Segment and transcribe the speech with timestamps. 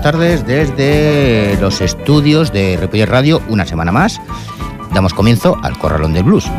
[0.00, 4.20] tardes desde los estudios de Ripollet Radio, una semana más.
[4.94, 6.50] Damos comienzo al Corralón del Blues.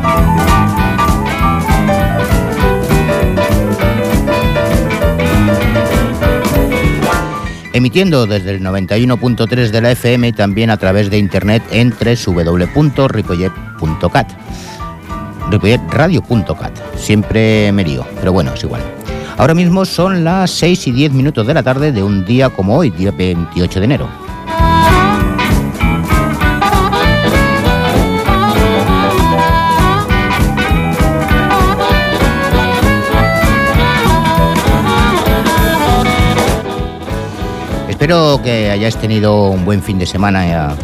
[7.72, 14.32] Emitiendo desde el 91.3 de la FM y también a través de internet en www.ripollet.cat.
[15.50, 16.78] Ripolletradio.cat.
[16.96, 19.01] Siempre me lío, pero bueno, es igual.
[19.42, 22.76] Ahora mismo son las 6 y 10 minutos de la tarde de un día como
[22.76, 24.08] hoy, día 28 de enero.
[37.88, 40.76] Espero que hayáis tenido un buen fin de semana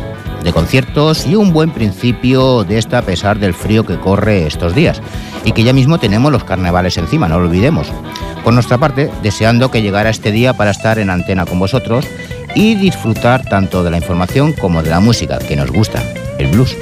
[0.42, 4.74] de conciertos y un buen principio de esta a pesar del frío que corre estos
[4.74, 5.00] días
[5.44, 7.92] y que ya mismo tenemos los carnavales encima, no lo olvidemos.
[8.44, 12.06] Por nuestra parte, deseando que llegara este día para estar en antena con vosotros
[12.54, 16.02] y disfrutar tanto de la información como de la música que nos gusta,
[16.38, 16.76] el blues.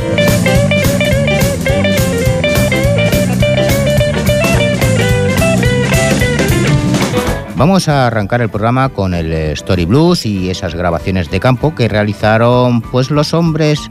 [7.56, 11.88] Vamos a arrancar el programa con el Story Blues y esas grabaciones de campo que
[11.88, 13.90] realizaron pues los hombres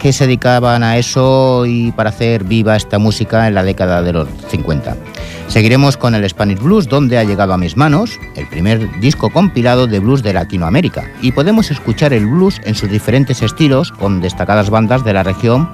[0.00, 4.12] que se dedicaban a eso y para hacer viva esta música en la década de
[4.12, 4.96] los 50.
[5.50, 9.88] Seguiremos con el Spanish Blues, donde ha llegado a mis manos el primer disco compilado
[9.88, 14.70] de blues de Latinoamérica, y podemos escuchar el blues en sus diferentes estilos con destacadas
[14.70, 15.68] bandas de la región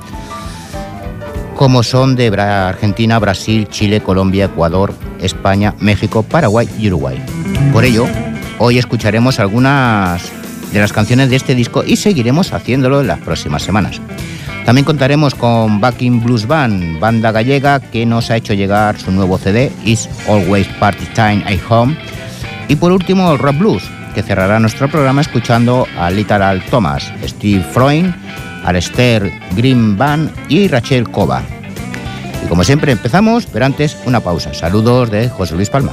[1.57, 7.23] como son de Argentina, Brasil, Chile, Colombia, Ecuador, España, México, Paraguay y Uruguay.
[7.73, 8.07] Por ello,
[8.59, 10.23] hoy escucharemos algunas
[10.73, 14.01] de las canciones de este disco y seguiremos haciéndolo en las próximas semanas.
[14.67, 19.39] También contaremos con Backing Blues Band, banda gallega que nos ha hecho llegar su nuevo
[19.39, 21.97] CD, Is Always Party Time at Home.
[22.67, 28.13] Y por último, Rock Blues, que cerrará nuestro programa escuchando a Literal Thomas, Steve Freund,
[28.65, 31.43] Alester Green Band y Rachel Cova.
[32.45, 34.53] Y como siempre empezamos, pero antes una pausa.
[34.53, 35.93] Saludos de José Luis Palma.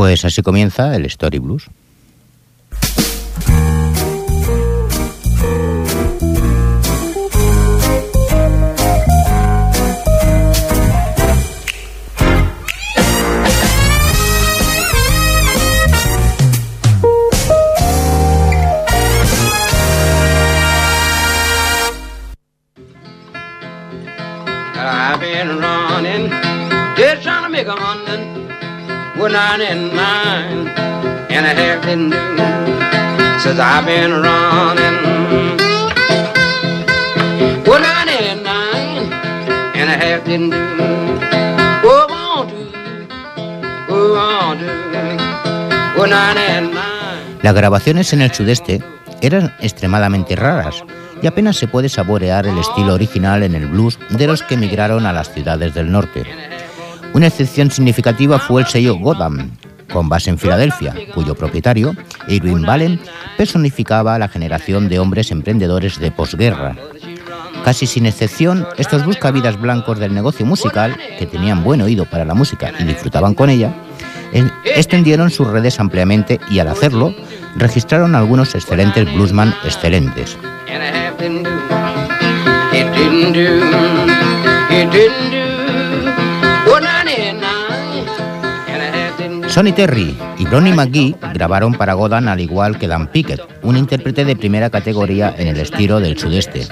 [0.00, 1.66] Pues así comienza el Story Blues.
[41.84, 42.46] Oh.
[43.90, 44.54] Oh.
[47.42, 48.82] Las grabaciones en el sudeste
[49.20, 50.82] eran extremadamente raras
[51.20, 55.04] y apenas se puede saborear el estilo original en el blues de los que emigraron
[55.04, 56.24] a las ciudades del norte.
[57.12, 59.50] Una excepción significativa fue el sello Gotham,
[59.92, 61.94] con base en Filadelfia, cuyo propietario,
[62.28, 63.00] Irving Valen,
[63.36, 66.76] personificaba la generación de hombres emprendedores de posguerra.
[67.64, 72.34] Casi sin excepción, estos buscavidas blancos del negocio musical, que tenían buen oído para la
[72.34, 73.74] música y disfrutaban con ella,
[74.64, 77.14] extendieron sus redes ampliamente y al hacerlo,
[77.56, 80.38] registraron algunos excelentes bluesman excelentes.
[89.50, 94.24] Sonny Terry y Ronnie McGee grabaron para Godan al igual que Dan Pickett, un intérprete
[94.24, 96.68] de primera categoría en el estilo del sudeste.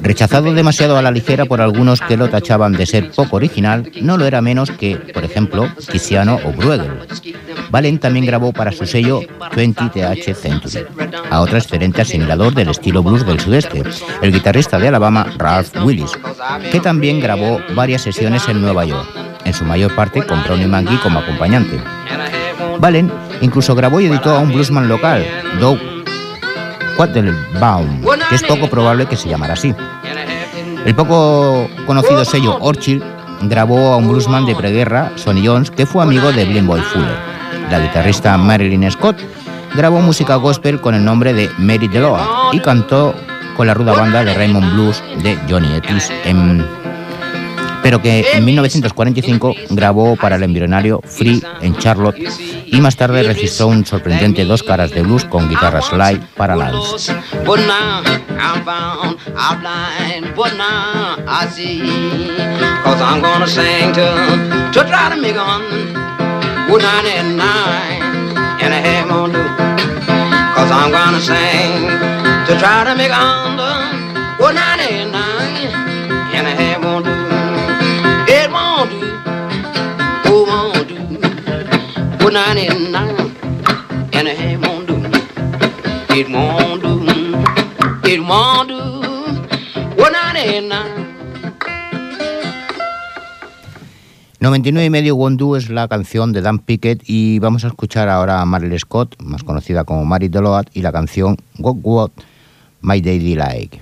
[0.00, 4.16] Rechazado demasiado a la ligera por algunos que lo tachaban de ser poco original, no
[4.16, 6.92] lo era menos que, por ejemplo, Tiziano o Bruegel.
[7.70, 10.86] Valen también grabó para su sello 20TH Century
[11.30, 13.82] a otro excelente asimilador del estilo blues del sudeste,
[14.22, 16.12] el guitarrista de Alabama Ralph Willis,
[16.72, 21.00] que también grabó varias sesiones en Nueva York, en su mayor parte con Brownie McGee
[21.00, 21.80] como acompañante.
[22.78, 25.26] Valen incluso grabó y editó a un bluesman local,
[25.58, 25.78] Doug
[26.96, 29.74] Quattlebaum, que es poco probable que se llamara así.
[30.84, 33.02] El poco conocido sello Orchid
[33.42, 37.18] grabó a un bluesman de preguerra, Sonny Jones, que fue amigo de Blind Boy Fuller.
[37.70, 39.18] La guitarrista Marilyn Scott
[39.74, 43.14] grabó música gospel con el nombre de Mary DeLoa y cantó
[43.56, 46.64] con la ruda banda de Raymond Blues de Johnny Etis en
[47.82, 52.16] pero que en 1945 grabó para el embrionario Free en Charlotte
[52.66, 57.14] y más tarde registró un sorprendente dos caras de blues con guitarra slide para Lance.
[82.56, 82.72] It
[84.60, 84.96] won't do.
[86.14, 87.00] It won't do.
[88.08, 89.00] It won't do.
[94.40, 98.08] 99 y medio Won't Do es la canción de Dan Pickett y vamos a escuchar
[98.08, 102.10] ahora a Marilyn Scott, más conocida como Mary Deloat, y la canción What What
[102.80, 103.78] My Daddy Like.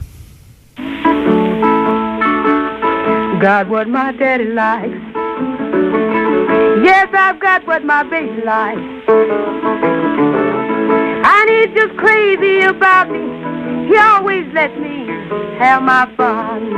[3.41, 6.18] Got what my daddy likes.
[6.85, 8.81] Yes, I've got what my baby likes.
[11.25, 13.89] And he's just crazy about me.
[13.89, 15.07] He always lets me
[15.59, 16.71] have my fun.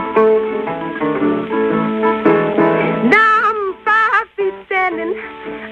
[3.11, 5.15] Now I'm five feet standing,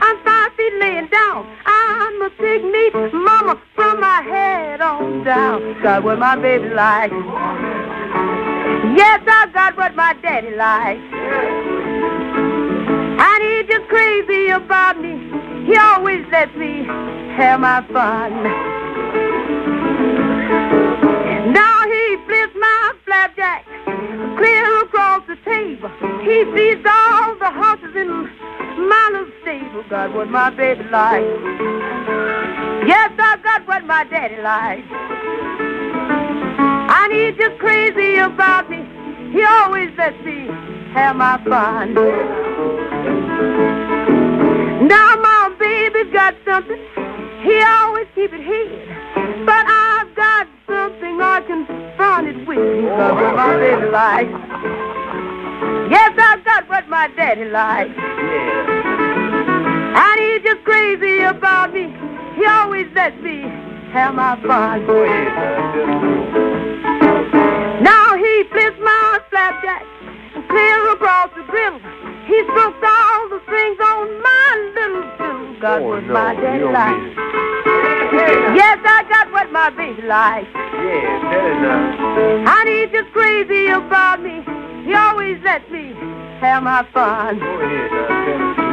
[0.02, 1.46] I'm five feet laying down.
[1.64, 5.82] I'm a big neat mama from my head on down.
[5.82, 7.14] Got what my baby likes.
[8.96, 11.77] Yes, I got what my daddy likes.
[13.20, 15.18] And he's just crazy about me.
[15.66, 16.84] He always lets me
[17.36, 18.44] have my fun.
[21.52, 23.66] Now he flips my flapjack
[24.38, 25.90] clear across the table.
[26.22, 28.08] He feeds all the horses in
[28.88, 29.82] my little stable.
[29.90, 31.24] Got what my baby likes.
[32.86, 34.86] Yes, I got what my daddy likes.
[36.90, 38.86] And he's just crazy about me.
[39.32, 40.46] He always lets me
[40.94, 42.47] have my fun.
[44.86, 46.78] Now my baby's got something,
[47.42, 48.88] he always keep it hid.
[49.46, 51.66] But I've got something I can
[51.96, 52.58] find it with.
[52.58, 54.32] He got what my baby likes.
[55.90, 57.90] Yes, I've got what my daddy likes.
[57.96, 58.88] Yeah.
[59.98, 61.92] And he's just crazy about me.
[62.36, 63.42] He always lets me
[63.92, 64.84] have my fun.
[64.88, 65.04] Oh,
[67.82, 69.82] now he flips my flapjack
[70.34, 71.80] and clear across the grill.
[72.28, 75.60] He strokes all the strings on my little fiddle.
[75.60, 77.16] Got what my daddy likes.
[78.54, 80.46] Yes, I got what my baby likes.
[80.52, 82.60] Yeah, tell it now.
[82.60, 84.44] And he's just crazy about me.
[84.84, 85.94] He always lets me
[86.40, 87.38] have my fun.
[87.38, 88.68] Go ahead now.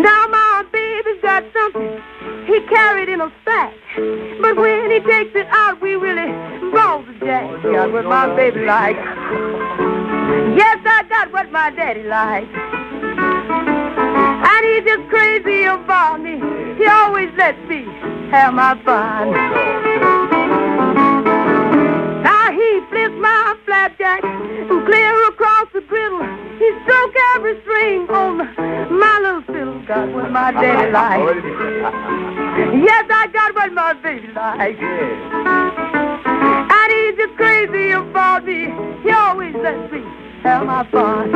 [0.00, 2.00] Now my baby's got something
[2.46, 3.74] he carried in a sack.
[4.40, 6.32] But when he takes it out, we really
[6.72, 7.62] balls the jack.
[7.62, 8.98] Got what my baby likes.
[10.56, 12.48] Yes, I got what my daddy likes.
[14.50, 16.38] And he's just crazy about me.
[16.78, 17.84] He always lets me
[18.30, 19.28] have my fun.
[19.28, 19.32] Oh,
[22.22, 26.22] now he flips my flapjack and clear across the griddle.
[26.58, 28.38] He stroke every string on
[28.98, 29.80] my little fiddle.
[29.86, 31.42] Got what my daddy likes.
[32.84, 35.79] Yes, I got what my baby likes.
[36.40, 36.78] Yeah.
[36.78, 38.72] And he's just crazy about me.
[39.02, 40.02] He always lets me
[40.42, 41.30] have my fun.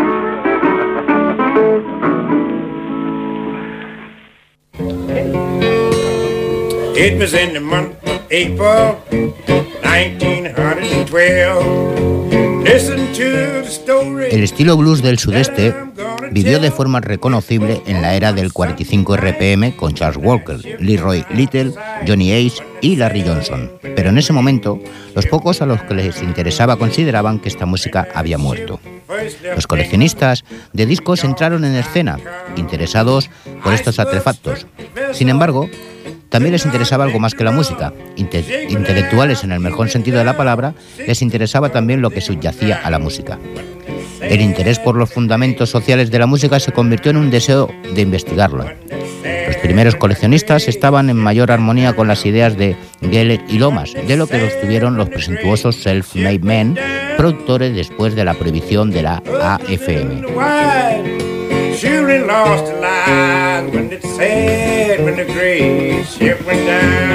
[6.96, 8.96] It was in the month of April,
[9.82, 12.64] 1912.
[12.64, 14.28] Listen to the story.
[14.30, 15.74] El estilo blues del sudeste
[16.34, 21.72] vivió de forma reconocible en la era del 45 RPM con Charles Walker, Leroy Little,
[22.06, 23.70] Johnny Ace y Larry Johnson.
[23.94, 24.80] Pero en ese momento,
[25.14, 28.80] los pocos a los que les interesaba consideraban que esta música había muerto.
[29.54, 32.18] Los coleccionistas de discos entraron en escena,
[32.56, 33.30] interesados
[33.62, 34.66] por estos artefactos.
[35.12, 35.70] Sin embargo,
[36.30, 37.92] también les interesaba algo más que la música.
[38.16, 40.74] Inte- intelectuales en el mejor sentido de la palabra,
[41.06, 43.38] les interesaba también lo que subyacía a la música.
[44.28, 48.02] El interés por los fundamentos sociales de la música se convirtió en un deseo de
[48.02, 48.64] investigarlo.
[49.46, 54.16] Los primeros coleccionistas estaban en mayor armonía con las ideas de Geller y Lomas, de
[54.16, 56.78] lo que los tuvieron los presuntuosos Self-Made Men,
[57.16, 60.24] productores después de la prohibición de la AFM.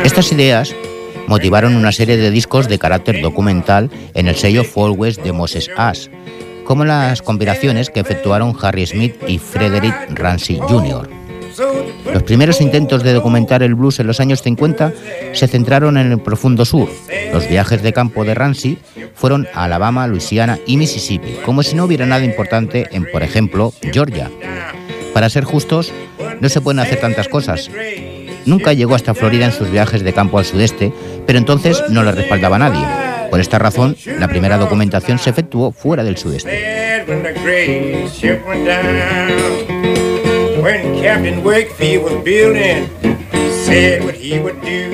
[0.04, 0.76] Estas ideas
[1.28, 6.08] motivaron una serie de discos de carácter documental en el sello West de Moses Ash,
[6.70, 11.10] como las combinaciones que efectuaron Harry Smith y Frederick Ramsey Jr.
[12.14, 14.94] Los primeros intentos de documentar el blues en los años 50
[15.34, 16.88] se centraron en el profundo sur.
[17.34, 18.78] Los viajes de campo de Ramsey
[19.16, 23.74] fueron a Alabama, Luisiana y Mississippi, como si no hubiera nada importante en, por ejemplo,
[23.92, 24.30] Georgia.
[25.12, 25.92] Para ser justos,
[26.40, 27.68] no se pueden hacer tantas cosas.
[28.46, 30.94] Nunca llegó hasta Florida en sus viajes de campo al sudeste,
[31.26, 33.09] pero entonces no le respaldaba nadie.
[33.30, 37.06] Por esta razón, la primera documentación se efectuó fuera del sudeste.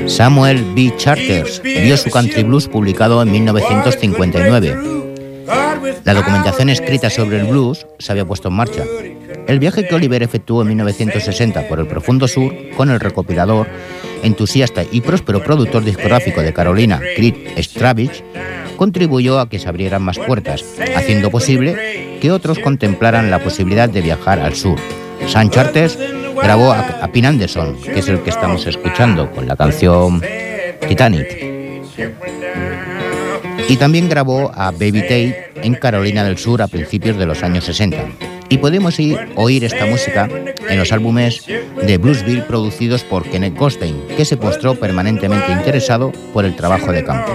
[0.08, 0.94] Samuel B.
[0.98, 5.05] Charters vio su country blues publicado en 1959.
[6.04, 8.84] La documentación escrita sobre el blues se había puesto en marcha.
[9.48, 13.68] El viaje que Oliver efectuó en 1960 por el profundo sur con el recopilador,
[14.24, 18.24] entusiasta y próspero productor discográfico de Carolina, Creed Stravich,
[18.76, 24.02] contribuyó a que se abrieran más puertas, haciendo posible que otros contemplaran la posibilidad de
[24.02, 24.80] viajar al sur.
[25.28, 25.98] San Charters
[26.36, 30.22] grabó a, a Pin Anderson, que es el que estamos escuchando con la canción
[30.88, 32.45] Titanic.
[33.68, 37.66] Y también grabó a Baby Tate en Carolina del Sur a principios de los años
[37.66, 37.98] 60.
[38.48, 40.30] Y podemos ir, oír esta música
[40.70, 46.46] en los álbumes de Bluesville producidos por Kenneth Gostein, que se mostró permanentemente interesado por
[46.46, 47.34] el trabajo de campo.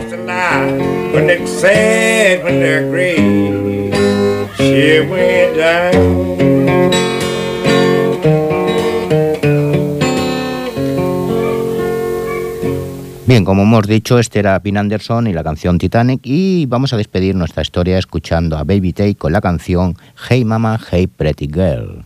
[13.30, 16.96] Bien, como hemos dicho, este era Pin Anderson y la canción Titanic y vamos a
[16.96, 19.96] despedir nuestra historia escuchando a Baby Tate con la canción
[20.28, 22.02] Hey Mama, Hey Pretty Girl.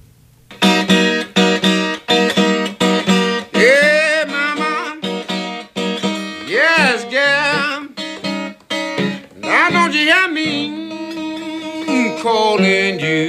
[12.23, 13.29] Calling you?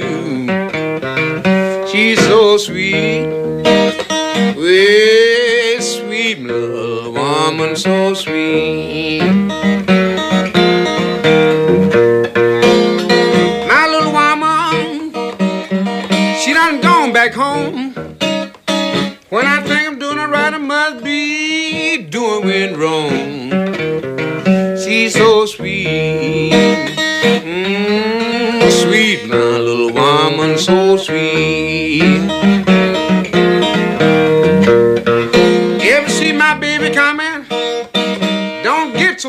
[1.86, 3.45] She's so sweet.
[7.58, 9.22] Woman, so sweet.
[13.70, 15.10] My little woman,
[16.40, 17.94] she done gone back home.
[19.30, 23.16] When I think I'm doing it right, I must be doing it wrong.
[24.76, 26.52] She's so sweet,
[27.42, 31.45] mm, sweet, my little woman, so sweet.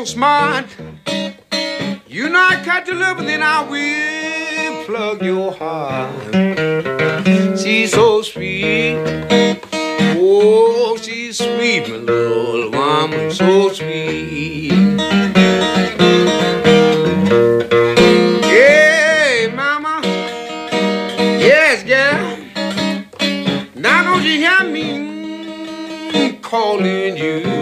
[0.08, 0.64] Smart.
[2.06, 6.34] You know I cut your love, then I will plug your heart.
[7.58, 8.96] She's so sweet.
[10.20, 14.72] Oh, she's sweet, my little woman, so sweet.
[18.44, 20.00] Hey, mama.
[21.48, 22.38] Yes, girl.
[23.74, 27.57] Now don't you hear me calling you?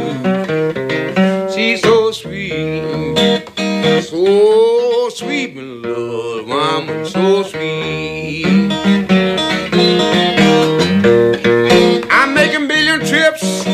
[4.28, 8.44] Oh, so sweet, my little woman, so sweet.
[12.10, 13.64] I'm making billion trips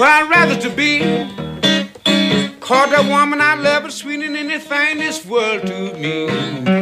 [0.00, 0.98] where I'd rather to be.
[2.58, 6.81] Cause that woman I love is sweeter than anything in this world to me.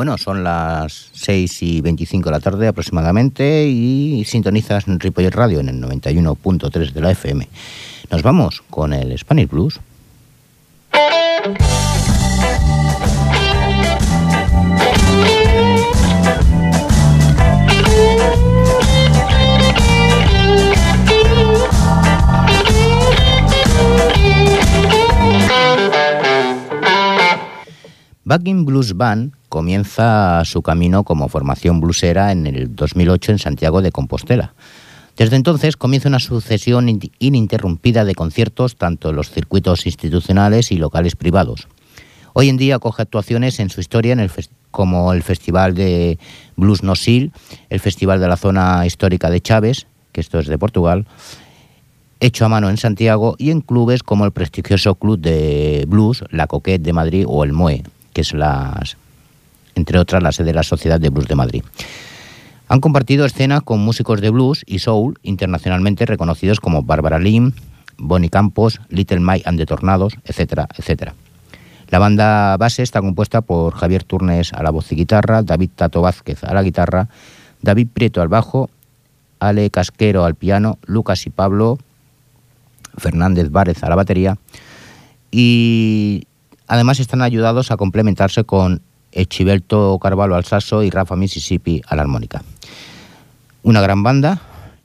[0.00, 5.68] Bueno, son las 6 y 25 de la tarde aproximadamente y sintonizas Ripollet Radio en
[5.68, 7.46] el 91.3 de la FM.
[8.10, 9.78] Nos vamos con el Spanish Blues.
[28.30, 33.90] Bugging Blues Band comienza su camino como formación bluesera en el 2008 en Santiago de
[33.90, 34.54] Compostela.
[35.16, 41.16] Desde entonces comienza una sucesión ininterrumpida de conciertos tanto en los circuitos institucionales y locales
[41.16, 41.66] privados.
[42.32, 44.14] Hoy en día acoge actuaciones en su historia
[44.70, 46.20] como el Festival de
[46.54, 47.32] Blues Nosil,
[47.68, 51.04] el Festival de la Zona Histórica de Chávez, que esto es de Portugal,
[52.20, 56.46] hecho a mano en Santiago, y en clubes como el prestigioso Club de Blues, la
[56.46, 57.82] Coquette de Madrid o el MOE,
[58.32, 58.96] las,
[59.74, 61.64] entre otras la sede de la Sociedad de Blues de Madrid.
[62.68, 67.52] Han compartido escena con músicos de blues y soul internacionalmente reconocidos como Barbara Lim,
[67.98, 71.14] Bonnie Campos, Little Mike and the Tornados, etcétera, etcétera.
[71.88, 76.00] La banda base está compuesta por Javier Turnes a la voz y guitarra, David Tato
[76.00, 77.08] Vázquez a la guitarra,
[77.60, 78.70] David Prieto al bajo,
[79.40, 81.78] Ale Casquero al piano, Lucas y Pablo
[82.96, 84.38] Fernández Várez a la batería
[85.32, 86.26] y
[86.70, 92.02] además están ayudados a complementarse con Echiberto Carvalho al sasso y Rafa Mississippi a la
[92.02, 92.44] armónica.
[93.64, 94.40] Una gran banda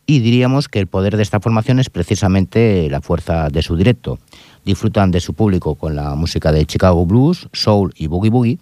[0.07, 4.17] y diríamos que el poder de esta formación es precisamente la fuerza de su directo.
[4.65, 8.59] Disfrutan de su público con la música de Chicago Blues, Soul y Boogie Boogie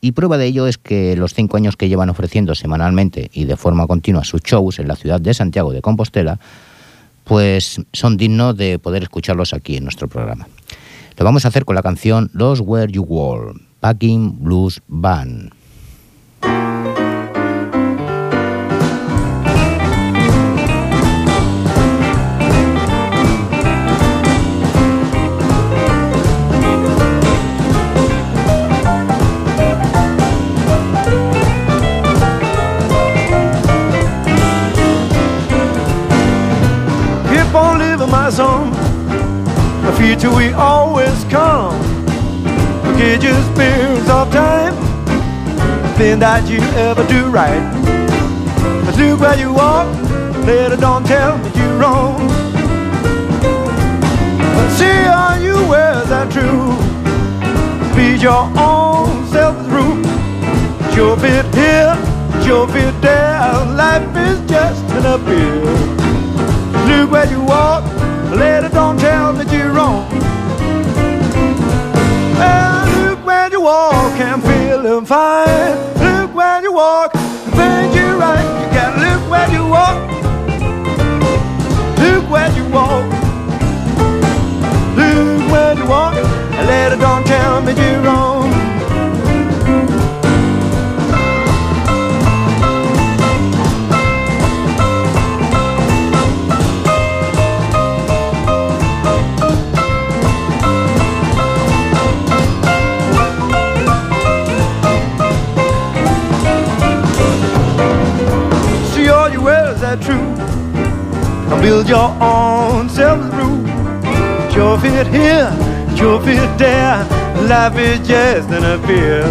[0.00, 3.56] y prueba de ello es que los cinco años que llevan ofreciendo semanalmente y de
[3.56, 6.40] forma continua sus shows en la ciudad de Santiago de Compostela,
[7.22, 10.48] pues son dignos de poder escucharlos aquí en nuestro programa.
[11.16, 15.52] Lo vamos a hacer con la canción Los Where You Were, Packing Blues Band.
[40.04, 40.52] Future we
[41.14, 41.80] always come.
[42.84, 44.74] Forget your spirits of time.
[45.96, 47.62] Then that you ever do right.
[48.98, 49.88] Look where you walk.
[50.46, 52.28] Later don't tell me you're wrong.
[54.54, 56.74] But see are you where's that true?
[57.96, 60.02] Be your own self through.
[60.94, 61.96] Sure fit here,
[62.44, 63.64] sure fit there.
[63.82, 65.64] Life is just an appeal.
[66.88, 67.84] Look where you walk,
[68.30, 70.13] later don't tell me you're wrong.
[73.64, 75.78] Walk and feeling fine.
[75.96, 77.12] Look where you walk,
[77.56, 78.44] think you're right.
[78.60, 79.96] You gotta look where you walk.
[81.98, 83.06] Look where you walk.
[84.98, 86.14] Look where you walk,
[86.58, 88.33] and later don't tell me you're wrong.
[111.64, 113.64] Build your own self rule.
[114.52, 115.48] Sure fit here,
[115.96, 116.98] sure fit there.
[117.48, 119.26] Life is just an appeal.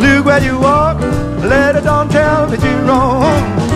[0.00, 0.98] Look where you walk,
[1.44, 3.69] let it don't tell me you're wrong.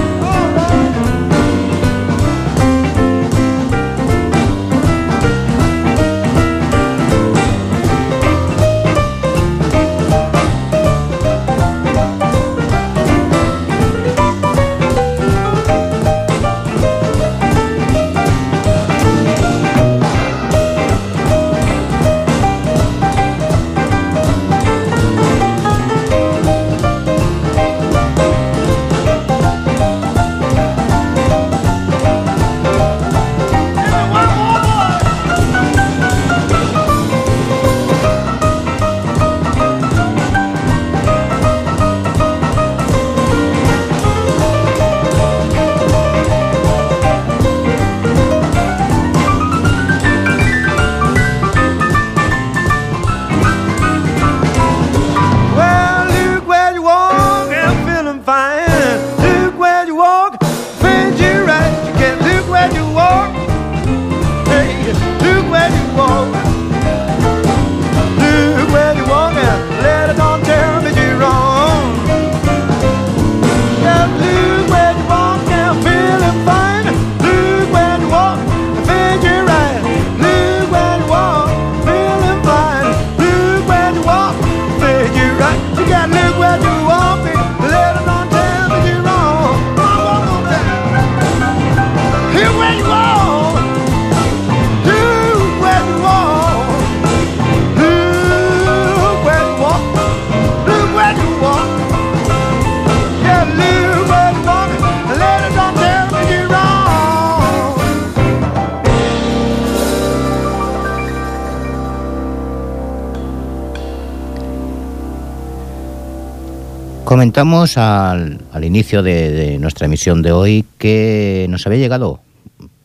[117.34, 122.20] Comentamos al, inicio de, de, nuestra emisión de hoy que nos había llegado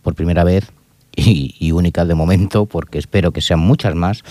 [0.01, 0.71] por primera vez
[1.15, 4.23] y, y, única de momento, porque espero que sean muchas más,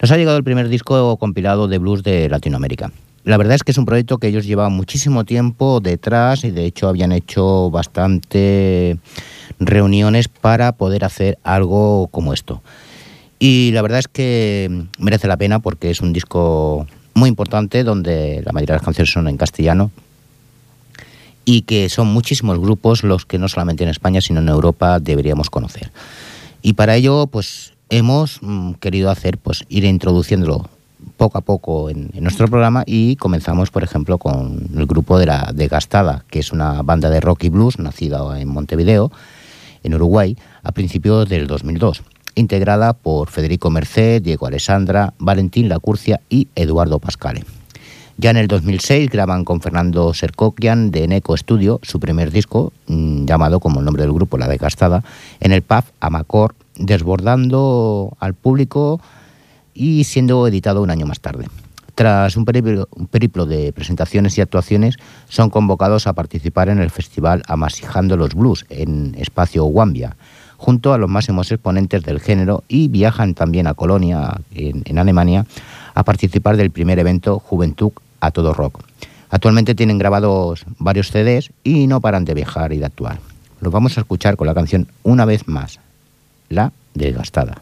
[0.00, 2.92] nos ha llegado el primer disco compilado de blues de Latinoamérica.
[3.24, 6.64] La verdad es que es un proyecto que ellos llevaban muchísimo tiempo detrás y de
[6.64, 8.96] hecho habían hecho bastante
[9.58, 12.62] reuniones para poder hacer algo como esto.
[13.40, 18.42] Y la verdad es que merece la pena porque es un disco muy importante donde
[18.44, 19.90] la mayoría de las canciones son en castellano
[21.44, 25.50] y que son muchísimos grupos los que no solamente en España sino en Europa deberíamos
[25.50, 25.90] conocer.
[26.62, 30.68] Y para ello pues hemos mm, querido hacer pues ir introduciéndolo
[31.16, 35.50] poco a poco en, nuestro programa y comenzamos por ejemplo con el grupo de la
[35.52, 39.10] de Gastada, que es una banda de rock y blues nacida en Montevideo,
[39.82, 42.02] en Uruguay, a principios del 2002
[42.34, 47.44] integrada por Federico Merced, Diego Alessandra, Valentín Lacurcia y Eduardo Pascale.
[48.18, 53.24] Ya en el 2006 graban con Fernando Sercoquian de Eneco Studio su primer disco, mmm,
[53.24, 55.02] llamado como el nombre del grupo, La Desgastada,
[55.40, 59.00] en el pub Amacor, desbordando al público
[59.74, 61.46] y siendo editado un año más tarde.
[61.94, 64.96] Tras un periplo, un periplo, de presentaciones y actuaciones,
[65.28, 70.16] son convocados a participar en el festival Amasijando los Blues en Espacio Wambia,
[70.62, 75.44] junto a los máximos exponentes del género y viajan también a Colonia, en, Alemania,
[75.92, 78.78] a participar del primer evento Juventud a todo rock.
[79.28, 83.18] Actualmente tienen grabados varios CDs y no paran de viajar y de actuar.
[83.60, 85.80] Los vamos a escuchar con la canción Una vez más,
[86.48, 87.60] La Desgastada.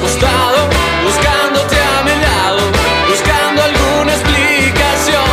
[0.00, 2.60] buscándote a mi lado,
[3.08, 5.24] buscando alguna explicación.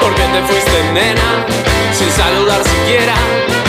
[0.00, 1.46] ¿Por qué te fuiste, nena?
[1.92, 3.59] Sin saludar siquiera.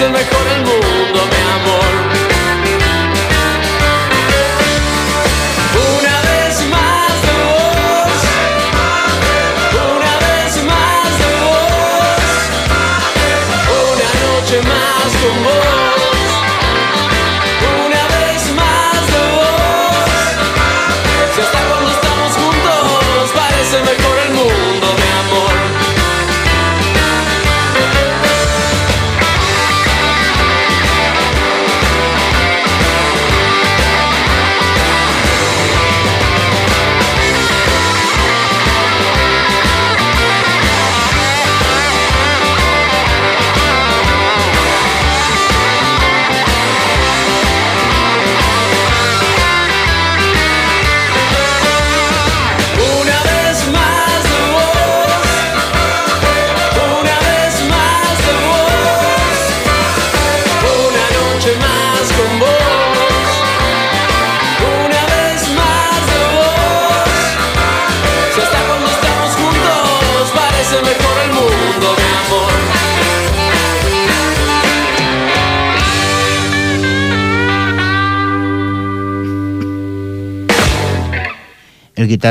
[0.00, 0.33] in the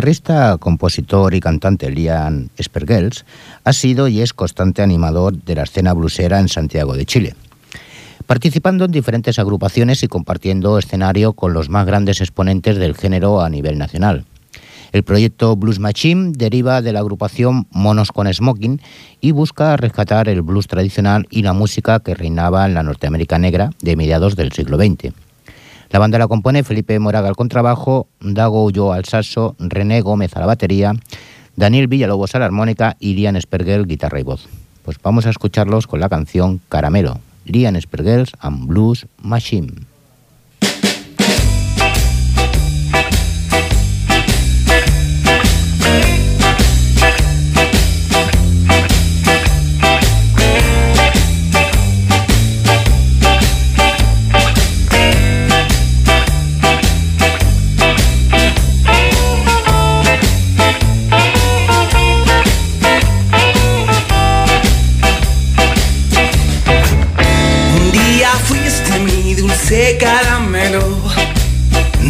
[0.03, 3.23] guitarrista, compositor y cantante Lian Spergels
[3.63, 7.35] ha sido y es constante animador de la escena blusera en Santiago de Chile,
[8.25, 13.49] participando en diferentes agrupaciones y compartiendo escenario con los más grandes exponentes del género a
[13.49, 14.25] nivel nacional.
[14.91, 18.81] El proyecto Blues Machine deriva de la agrupación Monos con Smoking
[19.21, 23.69] y busca rescatar el blues tradicional y la música que reinaba en la Norteamérica negra
[23.81, 25.13] de mediados del siglo XX.
[25.93, 30.39] La banda la compone Felipe Moraga al contrabajo, Dago Ullo al saxo, René Gómez a
[30.39, 30.95] la batería,
[31.55, 34.47] Daniel Villalobos a la armónica y Lian Spergel guitarra y voz.
[34.83, 39.92] Pues vamos a escucharlos con la canción Caramelo, Lian Spergels and Blues Machine.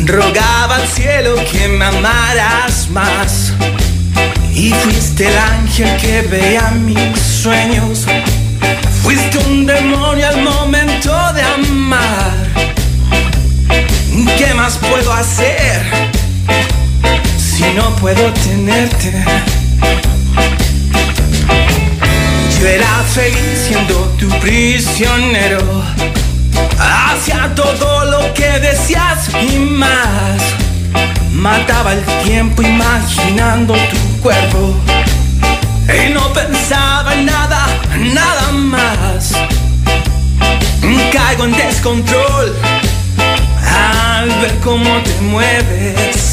[0.05, 3.53] Rogaba al cielo que me amaras más.
[4.53, 8.05] Y fuiste el ángel que veía mis sueños.
[9.01, 12.33] Fuiste un demonio al momento de amar.
[14.37, 15.81] ¿Qué más puedo hacer
[17.37, 19.23] si no puedo tenerte?
[22.59, 25.83] Yo era feliz siendo tu prisionero
[26.79, 30.41] hacia todo lo que deseas y más.
[31.31, 34.75] Mataba el tiempo imaginando tu cuerpo
[35.87, 39.33] y no pensaba en nada, nada más.
[41.11, 42.55] Caigo en descontrol
[43.61, 46.32] al ver cómo te mueves.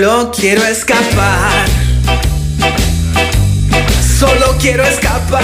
[0.00, 1.66] Solo quiero escapar.
[4.00, 5.42] Solo quiero escapar.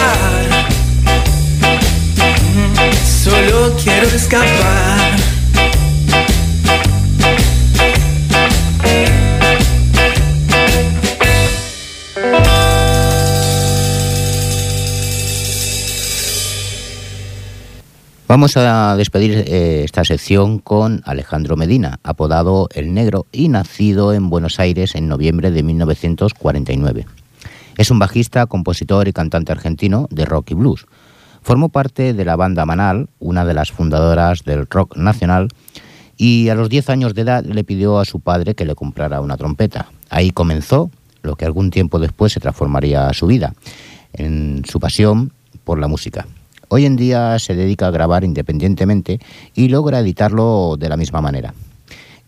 [3.25, 5.24] Solo quiero escapar.
[18.27, 24.31] Vamos a despedir eh, esta sección con Alejandro Medina, apodado El Negro y nacido en
[24.31, 27.07] Buenos Aires en noviembre de 1949.
[27.77, 30.87] Es un bajista, compositor y cantante argentino de rock y blues.
[31.43, 35.49] Formó parte de la banda Manal, una de las fundadoras del rock nacional,
[36.17, 39.21] y a los 10 años de edad le pidió a su padre que le comprara
[39.21, 39.89] una trompeta.
[40.09, 40.91] Ahí comenzó
[41.23, 43.53] lo que algún tiempo después se transformaría su vida,
[44.15, 45.33] en su pasión
[45.63, 46.27] por la música.
[46.77, 49.21] Hoy en día se dedica a grabar independientemente
[49.55, 51.55] y logra editarlo de la misma manera.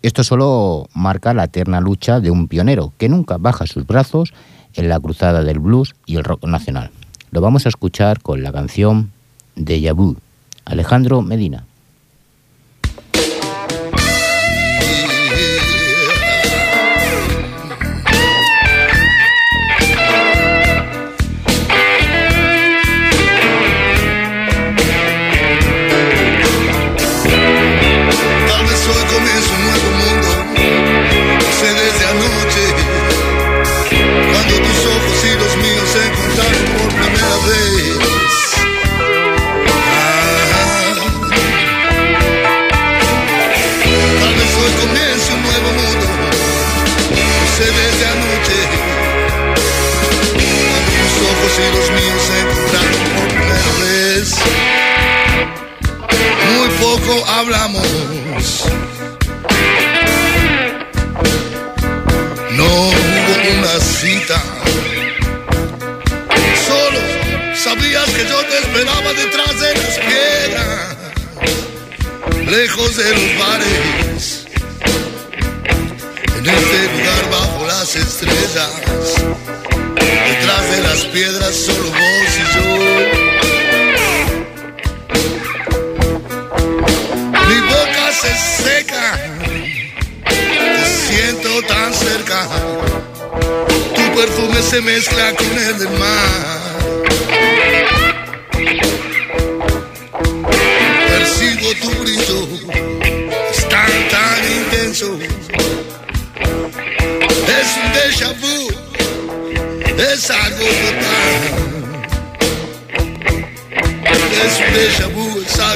[0.03, 4.33] Esto solo marca la eterna lucha de un pionero que nunca baja sus brazos
[4.75, 6.93] en la cruzada del blues y el rock nacional.
[7.33, 9.11] Lo vamos a escuchar con la canción
[9.57, 10.15] de Yabu,
[10.65, 11.65] Alejandro Medina.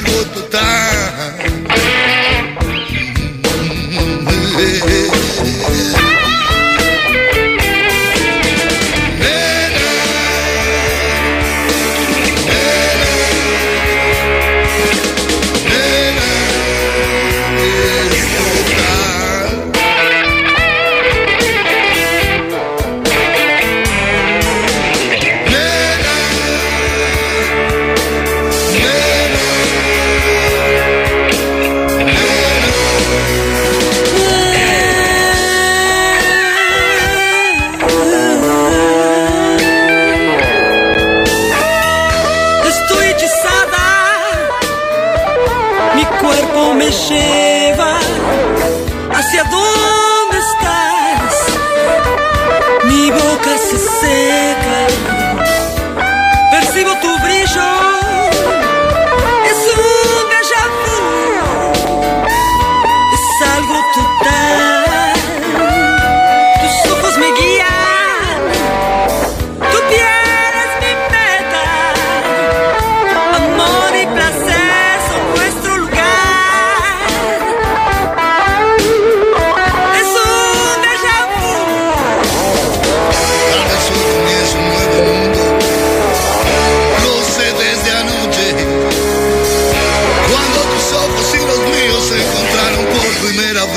[0.00, 0.49] garoto.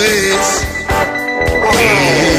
[0.04, 0.64] ways.
[1.64, 2.33] Whoa.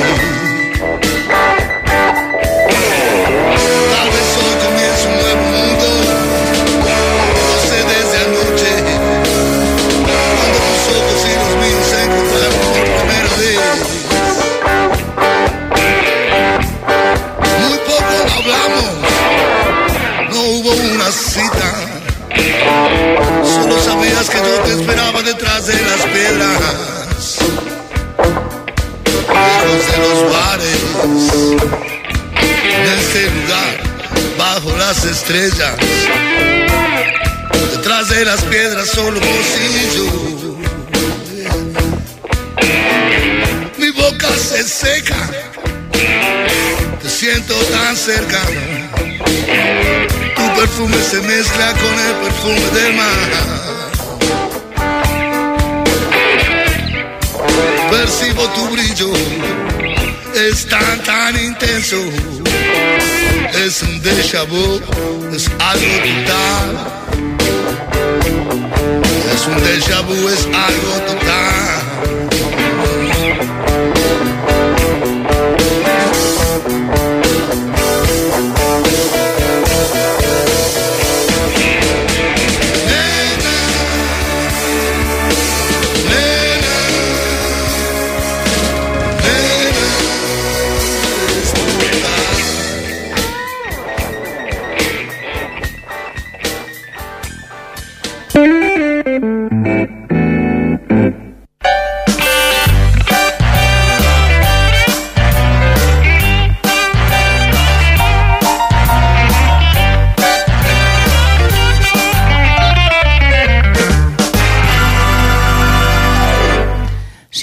[35.25, 35.77] Estrellas.
[37.77, 40.05] Detrás de las piedras solo pocillo.
[43.79, 45.17] Mi boca se seca,
[47.03, 48.61] te siento tan cercano.
[50.37, 53.31] Tu perfume se mezcla con el perfume del mar.
[57.91, 59.13] Percibo tu brillo,
[60.35, 61.97] es tan tan intenso.
[63.53, 64.81] Es un déjà vu,
[65.35, 66.69] es algo total.
[69.35, 71.64] Es un déjà vu, es algo total.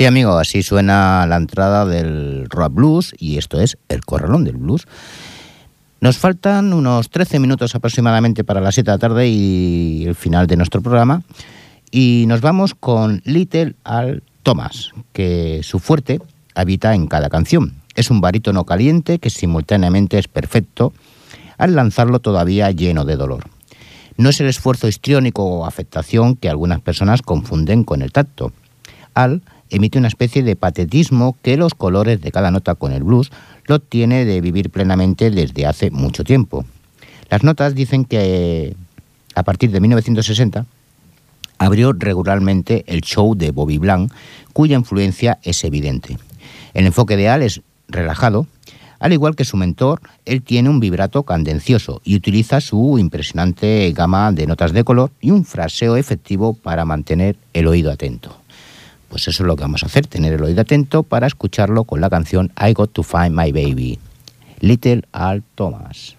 [0.02, 4.58] Sí, amigo, así suena la entrada del rock blues y esto es el corralón del
[4.58, 4.88] blues.
[6.00, 10.48] Nos faltan unos 13 minutos aproximadamente para las 7 de la tarde y el final
[10.48, 11.22] de nuestro programa.
[11.92, 16.20] Y nos vamos con Little Al Thomas, que su fuerte
[16.56, 17.76] habita en cada canción.
[17.94, 20.94] Es un barítono caliente que simultáneamente es perfecto
[21.60, 23.44] al lanzarlo todavía lleno de dolor.
[24.18, 28.52] No es el esfuerzo histriónico o afectación que algunas personas confunden con el tacto.
[29.14, 33.32] Al emite una especie de patetismo que los colores de cada nota con el blues
[33.66, 36.66] lo tiene de vivir plenamente desde hace mucho tiempo.
[37.30, 38.76] Las notas dicen que
[39.34, 40.66] a partir de 1960
[41.58, 44.12] abrió regularmente el show de Bobby Blanc,
[44.52, 46.18] cuya influencia es evidente.
[46.74, 48.48] El enfoque de Al es relajado,
[49.00, 54.32] al igual que su mentor, él tiene un vibrato candencioso y utiliza su impresionante gama
[54.32, 58.41] de notas de color y un fraseo efectivo para mantener el oído atento.
[59.12, 62.00] Pues eso es lo que vamos a hacer, tener el oído atento para escucharlo con
[62.00, 64.00] la canción I Got to Find My Baby,
[64.62, 66.16] Little Al Thomas.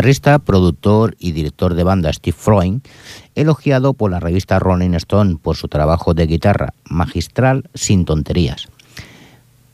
[0.00, 2.80] Guitarrista, productor y director de banda Steve Freund,
[3.34, 8.68] elogiado por la revista Rolling Stone por su trabajo de guitarra magistral sin tonterías.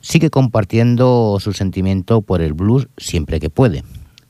[0.01, 3.85] Sigue compartiendo su sentimiento por el blues siempre que puede.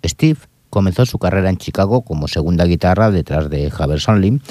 [0.05, 0.39] Steve
[0.69, 4.43] comenzó su carrera en Chicago como segunda guitarra detrás de Javier Sonlin,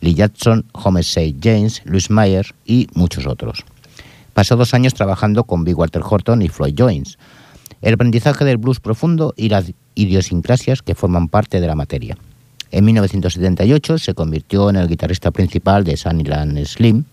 [0.00, 3.64] Lee Jackson, Homicide James, Louis Myers y muchos otros.
[4.34, 7.16] Pasó dos años trabajando con Big Walter Horton y Floyd Jones.
[7.82, 12.16] El aprendizaje del blues profundo y las idiosincrasias que forman parte de la materia.
[12.70, 17.04] En 1978 se convirtió en el guitarrista principal de Sunnyland Slim,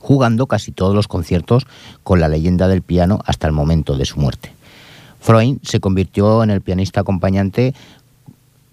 [0.00, 1.66] jugando casi todos los conciertos
[2.02, 4.52] con la leyenda del piano hasta el momento de su muerte.
[5.20, 7.74] Freud se convirtió en el pianista acompañante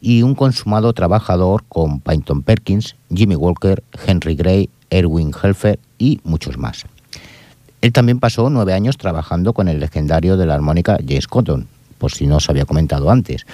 [0.01, 6.57] y un consumado trabajador con Pynton Perkins, Jimmy Walker, Henry Gray, Erwin Helfer y muchos
[6.57, 6.85] más.
[7.83, 11.67] Él también pasó nueve años trabajando con el legendario de la armónica James Cotton,
[11.97, 13.45] por si no os había comentado antes,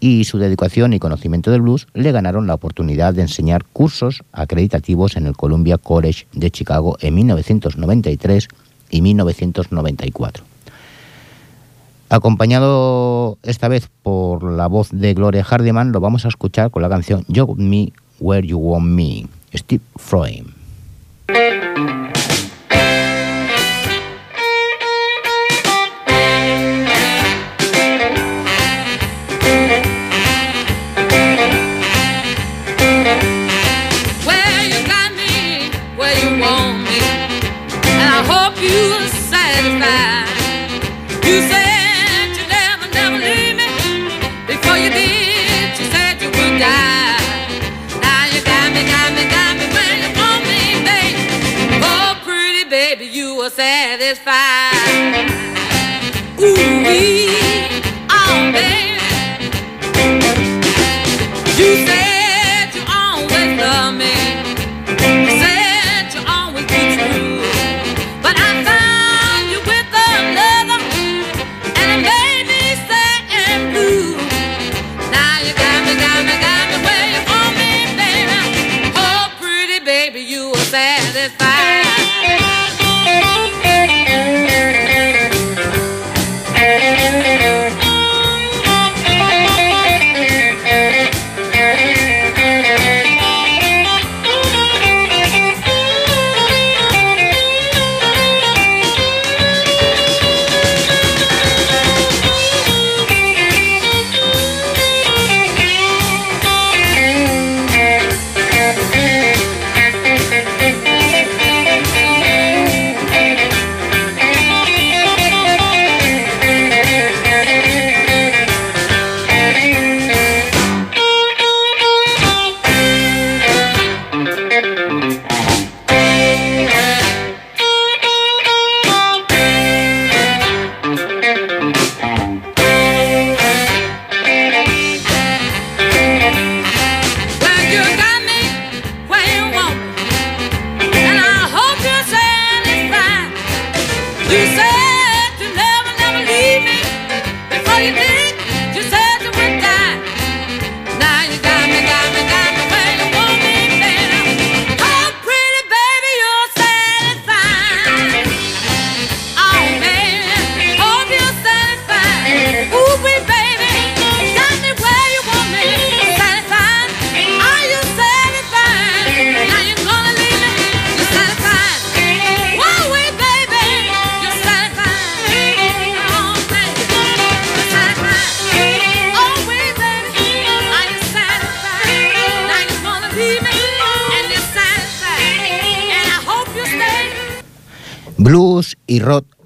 [0.00, 5.18] y su dedicación y conocimiento del blues le ganaron la oportunidad de enseñar cursos acreditativos
[5.18, 8.48] en el Columbia College de Chicago en 1993
[8.88, 10.44] y 1994.
[12.08, 16.88] Acompañado esta vez por la voz de Gloria Hardiman, lo vamos a escuchar con la
[16.88, 20.46] canción You Me Where You Want Me, Steve Freud.
[56.44, 57.30] Ooh wee,
[58.10, 58.93] oh baby.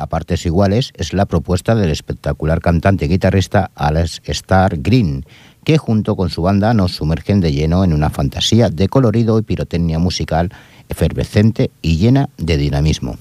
[0.08, 5.24] Partes iguales es la propuesta del espectacular cantante y guitarrista Alex Star Green,
[5.64, 9.42] que junto con su banda nos sumergen de lleno en una fantasía de colorido y
[9.42, 10.50] pirotecnia musical
[10.88, 13.16] efervescente y llena de dinamismo.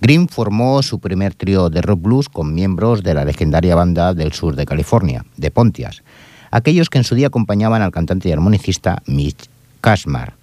[0.00, 4.32] Green formó su primer trío de rock blues con miembros de la legendaria banda del
[4.32, 6.02] sur de California, de Pontias,
[6.50, 9.48] aquellos que en su día acompañaban al cantante y armonicista Mitch
[9.80, 10.34] Kashmar,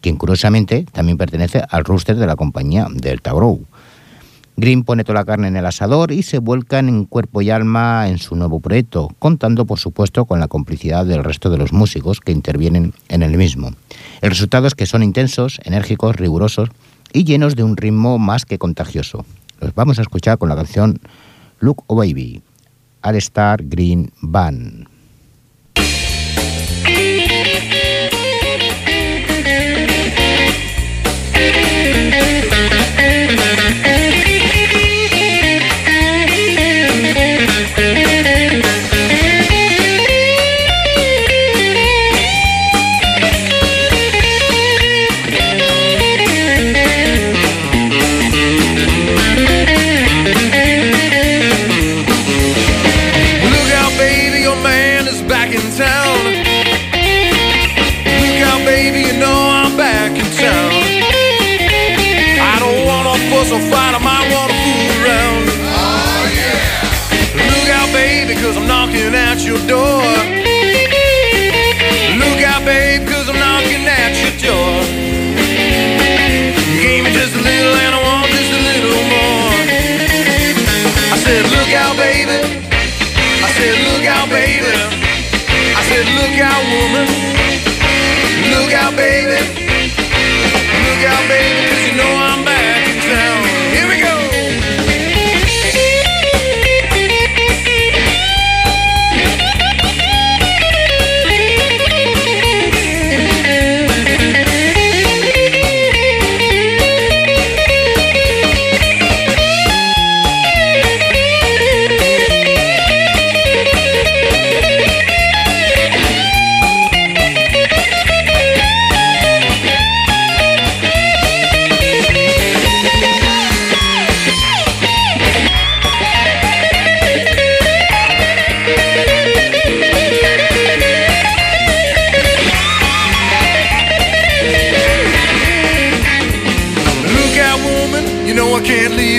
[0.00, 3.64] quien curiosamente también pertenece al rooster de la compañía Delta Brow.
[4.56, 8.08] Green pone toda la carne en el asador y se vuelcan en cuerpo y alma
[8.08, 12.20] en su nuevo proyecto, contando por supuesto con la complicidad del resto de los músicos
[12.20, 13.70] que intervienen en el mismo.
[14.20, 16.70] El resultado es que son intensos, enérgicos, rigurosos
[17.12, 19.26] y llenos de un ritmo más que contagioso.
[19.60, 21.00] Los vamos a escuchar con la canción
[21.58, 22.40] Look Oh Baby,
[23.02, 24.93] All Star Green Band.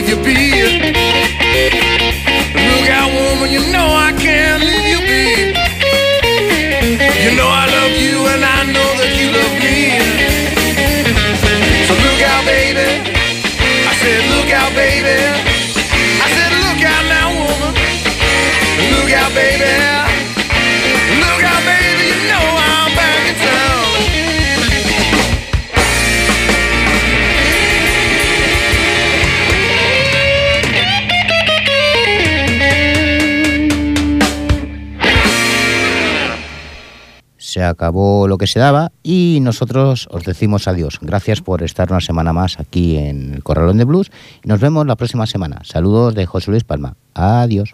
[0.07, 0.54] you be.
[37.86, 40.97] acabó lo que se daba y nosotros os decimos adiós.
[41.01, 44.11] Gracias por estar una semana más aquí en el Corralón de Blues
[44.43, 45.59] nos vemos la próxima semana.
[45.63, 46.95] Saludos de José Luis Palma.
[47.13, 47.73] Adiós.